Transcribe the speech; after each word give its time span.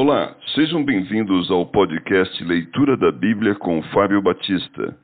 Olá, 0.00 0.36
sejam 0.54 0.84
bem-vindos 0.84 1.50
ao 1.50 1.66
podcast 1.66 2.44
Leitura 2.44 2.96
da 2.96 3.10
Bíblia 3.10 3.56
com 3.56 3.82
Fábio 3.92 4.22
Batista. 4.22 4.96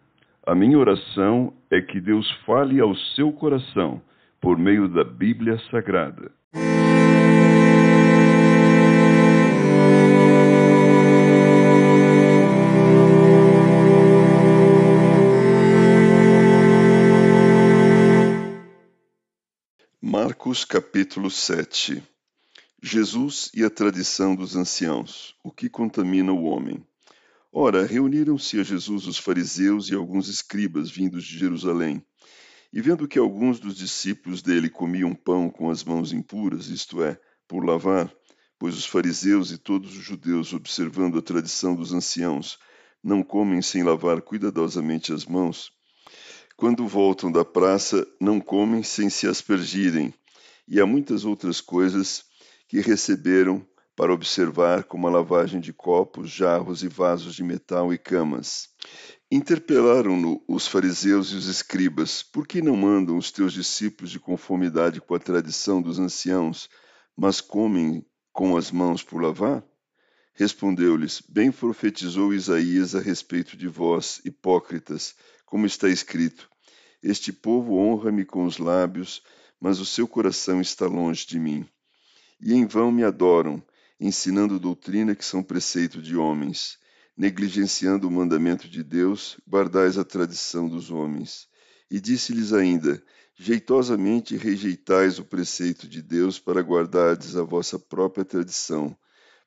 A 0.46 0.54
minha 0.54 0.78
oração 0.78 1.52
é 1.68 1.80
que 1.80 2.00
Deus 2.00 2.30
fale 2.46 2.78
ao 2.78 2.94
seu 3.16 3.32
coração 3.32 4.00
por 4.40 4.56
meio 4.56 4.86
da 4.86 5.02
Bíblia 5.02 5.58
Sagrada. 5.68 6.30
Marcos 20.00 20.64
capítulo 20.64 21.30
7 21.30 22.13
Jesus 22.86 23.50
e 23.54 23.64
a 23.64 23.70
tradição 23.70 24.36
dos 24.36 24.56
anciãos, 24.56 25.34
o 25.42 25.50
que 25.50 25.70
contamina 25.70 26.34
o 26.34 26.44
homem. 26.44 26.86
Ora, 27.50 27.86
reuniram-se 27.86 28.60
a 28.60 28.62
Jesus 28.62 29.06
os 29.06 29.16
fariseus 29.16 29.88
e 29.88 29.94
alguns 29.94 30.28
escribas 30.28 30.90
vindos 30.90 31.24
de 31.24 31.38
Jerusalém. 31.38 32.04
E 32.70 32.82
vendo 32.82 33.08
que 33.08 33.18
alguns 33.18 33.58
dos 33.58 33.74
discípulos 33.74 34.42
dele 34.42 34.68
comiam 34.68 35.14
pão 35.14 35.48
com 35.48 35.70
as 35.70 35.82
mãos 35.82 36.12
impuras, 36.12 36.66
isto 36.66 37.02
é, 37.02 37.18
por 37.48 37.64
lavar, 37.64 38.12
pois 38.58 38.76
os 38.76 38.84
fariseus 38.84 39.50
e 39.50 39.56
todos 39.56 39.96
os 39.96 40.04
judeus, 40.04 40.52
observando 40.52 41.18
a 41.18 41.22
tradição 41.22 41.74
dos 41.74 41.94
anciãos, 41.94 42.58
não 43.02 43.22
comem 43.22 43.62
sem 43.62 43.82
lavar 43.82 44.20
cuidadosamente 44.20 45.10
as 45.10 45.24
mãos, 45.24 45.72
quando 46.54 46.86
voltam 46.86 47.32
da 47.32 47.46
praça, 47.46 48.06
não 48.20 48.38
comem 48.38 48.82
sem 48.82 49.08
se 49.08 49.26
aspergirem, 49.26 50.12
e 50.68 50.78
há 50.78 50.84
muitas 50.84 51.24
outras 51.24 51.62
coisas 51.62 52.33
que 52.68 52.80
receberam 52.80 53.66
para 53.96 54.12
observar 54.12 54.84
como 54.84 55.06
a 55.06 55.10
lavagem 55.10 55.60
de 55.60 55.72
copos, 55.72 56.30
jarros 56.30 56.82
e 56.82 56.88
vasos 56.88 57.34
de 57.34 57.44
metal 57.44 57.92
e 57.92 57.98
camas. 57.98 58.68
Interpelaram-no 59.30 60.42
os 60.48 60.66
fariseus 60.66 61.28
e 61.28 61.36
os 61.36 61.46
escribas: 61.46 62.22
Por 62.22 62.46
que 62.46 62.60
não 62.60 62.76
mandam 62.76 63.16
os 63.16 63.30
teus 63.30 63.52
discípulos 63.52 64.10
de 64.10 64.18
conformidade 64.18 65.00
com 65.00 65.14
a 65.14 65.18
tradição 65.18 65.80
dos 65.80 65.98
anciãos, 65.98 66.68
mas 67.16 67.40
comem 67.40 68.04
com 68.32 68.56
as 68.56 68.70
mãos 68.70 69.02
por 69.02 69.22
lavar? 69.22 69.64
Respondeu-lhes: 70.34 71.22
Bem 71.28 71.52
profetizou 71.52 72.34
Isaías 72.34 72.94
a 72.94 73.00
respeito 73.00 73.56
de 73.56 73.68
vós, 73.68 74.20
hipócritas, 74.24 75.14
como 75.46 75.66
está 75.66 75.88
escrito: 75.88 76.50
Este 77.00 77.32
povo 77.32 77.76
honra-me 77.76 78.24
com 78.24 78.44
os 78.44 78.58
lábios, 78.58 79.22
mas 79.60 79.78
o 79.78 79.86
seu 79.86 80.08
coração 80.08 80.60
está 80.60 80.86
longe 80.86 81.24
de 81.26 81.38
mim 81.38 81.64
e 82.40 82.54
em 82.54 82.66
vão 82.66 82.90
me 82.92 83.04
adoram, 83.04 83.62
ensinando 84.00 84.58
doutrina 84.58 85.14
que 85.14 85.24
são 85.24 85.42
preceito 85.42 86.00
de 86.00 86.16
homens. 86.16 86.78
Negligenciando 87.16 88.08
o 88.08 88.10
mandamento 88.10 88.68
de 88.68 88.82
Deus, 88.82 89.38
guardais 89.48 89.96
a 89.96 90.04
tradição 90.04 90.68
dos 90.68 90.90
homens. 90.90 91.46
E 91.90 92.00
disse-lhes 92.00 92.52
ainda: 92.52 93.00
Jeitosamente 93.36 94.36
rejeitais 94.36 95.18
o 95.18 95.24
preceito 95.24 95.88
de 95.88 96.02
Deus 96.02 96.38
para 96.38 96.60
guardardes 96.60 97.36
a 97.36 97.42
vossa 97.42 97.78
própria 97.78 98.24
tradição. 98.24 98.96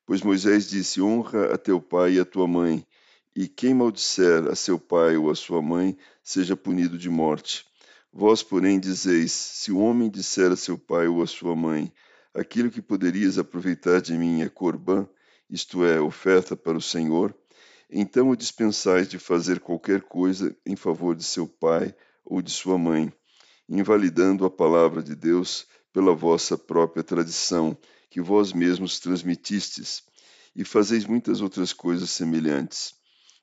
Pois 0.06 0.22
Moisés 0.22 0.70
disse: 0.70 1.02
Honra 1.02 1.54
a 1.54 1.58
teu 1.58 1.82
pai 1.82 2.14
e 2.14 2.20
a 2.20 2.26
tua 2.26 2.48
mãe, 2.48 2.86
e 3.36 3.48
quem 3.48 3.74
maldisser 3.74 4.48
a 4.48 4.56
seu 4.56 4.80
pai 4.80 5.16
ou 5.18 5.30
a 5.30 5.36
sua 5.36 5.62
mãe, 5.62 5.98
seja 6.24 6.56
punido 6.56 6.98
de 6.98 7.10
morte. 7.10 7.66
Vós, 8.12 8.42
porém, 8.42 8.80
dizeis: 8.80 9.32
Se 9.32 9.72
o 9.72 9.80
homem 9.80 10.10
disser 10.10 10.52
a 10.52 10.56
seu 10.56 10.78
pai 10.78 11.08
ou 11.08 11.22
a 11.22 11.28
sua 11.28 11.56
mãe, 11.56 11.92
aquilo 12.34 12.70
que 12.70 12.82
poderias 12.82 13.38
aproveitar 13.38 14.02
de 14.02 14.18
mim 14.18 14.42
é 14.42 14.50
corbã, 14.50 15.08
isto 15.50 15.84
é, 15.84 16.00
oferta 16.00 16.56
para 16.56 16.78
o 16.78 16.82
Senhor, 16.82 17.36
então 17.90 18.30
o 18.30 18.36
dispensais 18.36 19.08
de 19.08 19.18
fazer 19.18 19.60
qualquer 19.60 20.02
coisa 20.02 20.56
em 20.66 20.76
favor 20.76 21.16
de 21.16 21.24
seu 21.24 21.48
pai 21.48 21.96
ou 22.26 22.42
de 22.42 22.52
sua 22.52 22.78
mãe, 22.78 23.12
invalidando 23.70 24.46
a 24.46 24.50
palavra 24.50 25.02
de 25.02 25.16
Deus 25.16 25.66
pela 25.94 26.14
vossa 26.14 26.58
própria 26.58 27.04
tradição, 27.04 27.78
que 28.10 28.22
vós 28.22 28.54
mesmos 28.54 29.00
transmitistes, 29.00 30.04
e 30.56 30.64
fazeis 30.64 31.06
muitas 31.06 31.42
outras 31.42 31.72
coisas 31.72 32.10
semelhantes. 32.10 32.94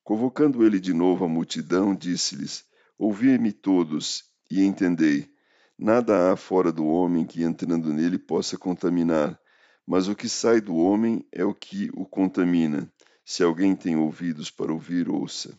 Convocando 0.03 0.65
ele 0.65 0.79
de 0.79 0.93
novo 0.93 1.25
a 1.25 1.29
multidão, 1.29 1.95
disse-lhes: 1.95 2.65
Ouvi-me 2.99 3.53
todos 3.53 4.25
e 4.51 4.63
entendei. 4.63 5.34
Nada 5.79 6.33
há 6.33 6.37
fora 6.37 6.71
do 6.71 6.87
homem 6.87 7.27
que 7.27 7.43
entrando 7.43 7.93
nele 7.93 8.19
possa 8.19 8.57
contaminar, 8.57 9.39
mas 9.87 10.07
o 10.07 10.15
que 10.15 10.29
sai 10.29 10.61
do 10.61 10.77
homem 10.77 11.27
é 11.33 11.45
o 11.45 11.53
que 11.53 11.91
o 11.95 12.07
contamina. 12.07 12.91
Se 13.25 13.43
alguém 13.43 13.75
tem 13.75 13.97
ouvidos 13.97 14.51
para 14.51 14.73
ouvir, 14.73 15.09
ouça. 15.09 15.59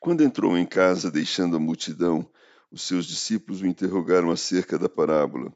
Quando 0.00 0.22
entrou 0.22 0.56
em 0.56 0.64
casa, 0.64 1.10
deixando 1.10 1.56
a 1.56 1.60
multidão, 1.60 2.28
os 2.70 2.82
seus 2.82 3.06
discípulos 3.06 3.60
o 3.60 3.66
interrogaram 3.66 4.30
acerca 4.30 4.78
da 4.78 4.88
parábola. 4.88 5.52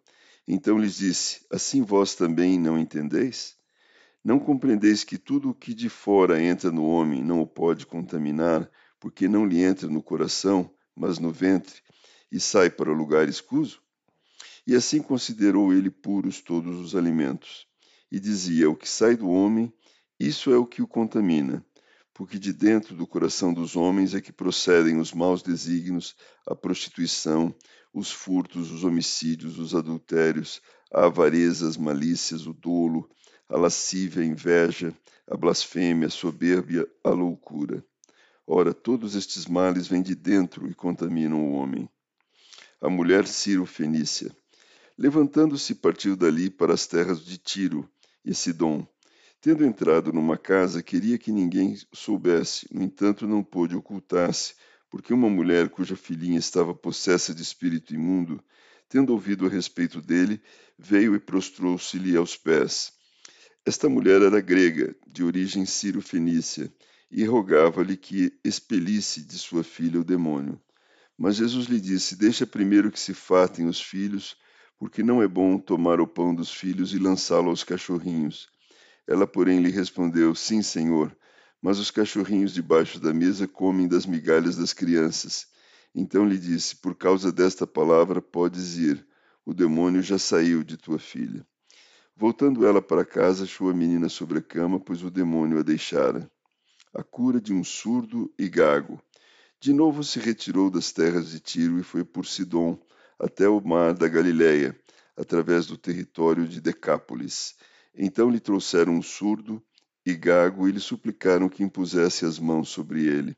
Então 0.46 0.78
lhes 0.78 0.96
disse: 0.96 1.46
Assim 1.50 1.82
vós 1.82 2.14
também 2.14 2.58
não 2.58 2.78
entendeis? 2.78 3.56
Não 4.24 4.38
compreendeis 4.38 5.04
que 5.04 5.18
tudo 5.18 5.50
o 5.50 5.54
que 5.54 5.74
de 5.74 5.88
fora 5.88 6.40
entra 6.42 6.70
no 6.70 6.84
homem 6.84 7.24
não 7.24 7.40
o 7.40 7.46
pode 7.46 7.86
contaminar, 7.86 8.70
porque 9.00 9.26
não 9.26 9.46
lhe 9.46 9.62
entra 9.62 9.88
no 9.88 10.02
coração, 10.02 10.70
mas 10.94 11.18
no 11.18 11.32
ventre, 11.32 11.82
e 12.32 12.40
sai 12.40 12.70
para 12.70 12.90
o 12.90 12.94
lugar 12.94 13.28
escuso? 13.28 13.82
E 14.66 14.74
assim 14.74 15.02
considerou 15.02 15.74
ele 15.74 15.90
puros 15.90 16.40
todos 16.40 16.80
os 16.80 16.96
alimentos. 16.96 17.66
E 18.10 18.18
dizia: 18.18 18.70
O 18.70 18.74
que 18.74 18.88
sai 18.88 19.16
do 19.16 19.28
homem, 19.28 19.70
isso 20.18 20.50
é 20.50 20.56
o 20.56 20.66
que 20.66 20.80
o 20.80 20.86
contamina, 20.86 21.64
porque 22.14 22.38
de 22.38 22.52
dentro 22.52 22.96
do 22.96 23.06
coração 23.06 23.52
dos 23.52 23.76
homens 23.76 24.14
é 24.14 24.20
que 24.20 24.32
procedem 24.32 24.98
os 24.98 25.12
maus 25.12 25.42
desígnios, 25.42 26.16
a 26.46 26.54
prostituição, 26.54 27.54
os 27.92 28.10
furtos, 28.10 28.70
os 28.70 28.82
homicídios, 28.82 29.58
os 29.58 29.74
adultérios, 29.74 30.62
a 30.90 31.04
avareza, 31.04 31.68
as 31.68 31.76
malícias, 31.76 32.46
o 32.46 32.54
dolo, 32.54 33.10
a 33.46 33.58
lascívia, 33.58 34.22
a 34.22 34.26
inveja, 34.26 34.94
a 35.28 35.36
blasfêmia, 35.36 36.06
a 36.06 36.10
soberba, 36.10 36.88
a 37.04 37.10
loucura. 37.10 37.84
Ora, 38.46 38.72
todos 38.72 39.14
estes 39.14 39.46
males 39.46 39.86
vêm 39.86 40.02
de 40.02 40.14
dentro 40.14 40.66
e 40.66 40.74
contaminam 40.74 41.44
o 41.44 41.52
homem 41.52 41.88
a 42.82 42.90
mulher 42.90 43.28
Ciro 43.28 43.64
Fenícia. 43.64 44.34
Levantando-se, 44.98 45.72
partiu 45.76 46.16
dali 46.16 46.50
para 46.50 46.74
as 46.74 46.84
terras 46.84 47.24
de 47.24 47.38
Tiro 47.38 47.88
e 48.24 48.34
Sidom. 48.34 48.84
Tendo 49.40 49.64
entrado 49.64 50.12
numa 50.12 50.36
casa, 50.36 50.82
queria 50.82 51.16
que 51.16 51.30
ninguém 51.30 51.78
soubesse, 51.92 52.66
no 52.72 52.82
entanto, 52.82 53.24
não 53.24 53.40
pôde 53.40 53.76
ocultar-se, 53.76 54.54
porque 54.90 55.14
uma 55.14 55.30
mulher 55.30 55.68
cuja 55.68 55.94
filhinha 55.94 56.40
estava 56.40 56.74
possessa 56.74 57.32
de 57.32 57.40
espírito 57.40 57.94
imundo, 57.94 58.42
tendo 58.88 59.12
ouvido 59.12 59.46
a 59.46 59.48
respeito 59.48 60.02
dele, 60.02 60.42
veio 60.76 61.14
e 61.14 61.20
prostrou-se-lhe 61.20 62.16
aos 62.16 62.36
pés. 62.36 62.92
Esta 63.64 63.88
mulher 63.88 64.22
era 64.22 64.40
grega, 64.40 64.92
de 65.06 65.22
origem 65.22 65.64
ciro-fenícia, 65.64 66.72
e 67.12 67.24
rogava-lhe 67.24 67.96
que 67.96 68.32
expelisse 68.44 69.22
de 69.24 69.38
sua 69.38 69.62
filha 69.62 70.00
o 70.00 70.04
demônio. 70.04 70.60
Mas 71.16 71.36
Jesus 71.36 71.66
lhe 71.66 71.80
disse: 71.80 72.16
Deixa 72.16 72.46
primeiro 72.46 72.90
que 72.90 72.98
se 72.98 73.14
fatem 73.14 73.66
os 73.66 73.80
filhos, 73.80 74.36
porque 74.78 75.02
não 75.02 75.22
é 75.22 75.28
bom 75.28 75.58
tomar 75.58 76.00
o 76.00 76.06
pão 76.06 76.34
dos 76.34 76.52
filhos 76.52 76.92
e 76.92 76.98
lançá-lo 76.98 77.50
aos 77.50 77.62
cachorrinhos. 77.62 78.48
Ela, 79.06 79.26
porém, 79.26 79.60
lhe 79.60 79.70
respondeu: 79.70 80.34
Sim, 80.34 80.62
Senhor, 80.62 81.16
mas 81.60 81.78
os 81.78 81.90
cachorrinhos 81.90 82.52
debaixo 82.52 82.98
da 82.98 83.12
mesa 83.12 83.46
comem 83.46 83.86
das 83.86 84.06
migalhas 84.06 84.56
das 84.56 84.72
crianças. 84.72 85.46
Então 85.94 86.26
lhe 86.26 86.38
disse: 86.38 86.76
Por 86.76 86.96
causa 86.96 87.30
desta 87.30 87.66
palavra 87.66 88.20
podes 88.20 88.76
ir, 88.76 89.06
o 89.44 89.52
demônio 89.52 90.02
já 90.02 90.18
saiu 90.18 90.64
de 90.64 90.76
tua 90.76 90.98
filha. 90.98 91.46
Voltando 92.16 92.66
ela 92.66 92.80
para 92.82 93.04
casa, 93.04 93.44
achou 93.44 93.70
a 93.70 93.74
menina 93.74 94.08
sobre 94.08 94.38
a 94.38 94.42
cama, 94.42 94.78
pois 94.78 95.02
o 95.02 95.10
demônio 95.10 95.58
a 95.58 95.62
deixara. 95.62 96.30
A 96.94 97.02
cura 97.02 97.40
de 97.40 97.52
um 97.52 97.64
surdo 97.64 98.32
e 98.38 98.48
gago. 98.48 99.02
De 99.62 99.72
novo 99.72 100.02
se 100.02 100.18
retirou 100.18 100.68
das 100.68 100.90
terras 100.90 101.30
de 101.30 101.38
Tiro 101.38 101.78
e 101.78 101.84
foi 101.84 102.02
por 102.02 102.26
Sidom 102.26 102.76
até 103.16 103.48
o 103.48 103.60
mar 103.60 103.94
da 103.94 104.08
Galiléia, 104.08 104.76
através 105.16 105.66
do 105.66 105.76
território 105.76 106.48
de 106.48 106.60
Decápolis. 106.60 107.54
Então 107.94 108.28
lhe 108.28 108.40
trouxeram 108.40 108.94
um 108.94 109.00
surdo 109.00 109.62
e 110.04 110.14
gago 110.14 110.68
e 110.68 110.72
lhe 110.72 110.80
suplicaram 110.80 111.48
que 111.48 111.62
impusesse 111.62 112.24
as 112.24 112.40
mãos 112.40 112.70
sobre 112.70 113.06
ele. 113.06 113.36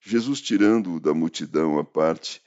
Jesus, 0.00 0.40
tirando-o 0.40 1.00
da 1.00 1.12
multidão 1.12 1.80
à 1.80 1.84
parte, 1.84 2.40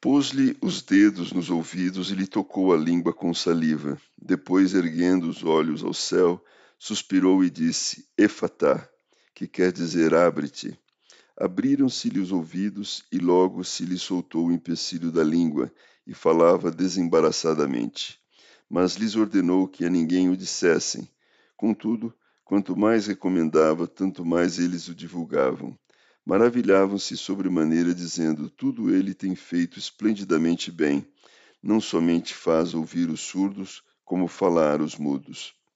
pôs-lhe 0.00 0.56
os 0.60 0.80
dedos 0.80 1.32
nos 1.32 1.50
ouvidos 1.50 2.12
e 2.12 2.14
lhe 2.14 2.28
tocou 2.28 2.72
a 2.72 2.76
língua 2.76 3.12
com 3.12 3.34
saliva. 3.34 4.00
Depois, 4.16 4.74
erguendo 4.74 5.28
os 5.28 5.42
olhos 5.42 5.82
ao 5.82 5.92
céu, 5.92 6.40
suspirou 6.78 7.42
e 7.42 7.50
disse: 7.50 8.06
Efatá, 8.16 8.88
que 9.34 9.48
quer 9.48 9.72
dizer 9.72 10.14
abre-te. 10.14 10.78
Abriram-se-lhe 11.36 12.20
os 12.20 12.32
ouvidos 12.32 13.04
e 13.10 13.18
logo 13.18 13.64
se 13.64 13.84
lhe 13.84 13.98
soltou 13.98 14.46
o 14.46 14.52
empecilho 14.52 15.10
da 15.10 15.24
língua 15.24 15.72
e 16.06 16.14
falava 16.14 16.70
desembaraçadamente. 16.70 18.20
Mas 18.68 18.94
lhes 18.94 19.16
ordenou 19.16 19.68
que 19.68 19.84
a 19.84 19.90
ninguém 19.90 20.28
o 20.28 20.36
dissessem. 20.36 21.08
Contudo, 21.56 22.14
Quanto 22.44 22.76
mais 22.76 23.06
recomendava, 23.06 23.86
tanto 23.86 24.22
mais 24.22 24.58
eles 24.58 24.86
o 24.88 24.94
divulgavam. 24.94 25.76
Maravilhavam-se 26.26 27.16
sobremaneira, 27.16 27.94
dizendo: 27.94 28.50
Tudo 28.50 28.94
ele 28.94 29.14
tem 29.14 29.34
feito 29.34 29.78
esplendidamente 29.78 30.70
bem. 30.70 31.06
Não 31.62 31.80
somente 31.80 32.34
faz 32.34 32.74
ouvir 32.74 33.08
os 33.08 33.20
surdos, 33.20 33.82
como 34.04 34.28
falar 34.28 34.82
os 34.82 34.96
mudos. 34.96 35.54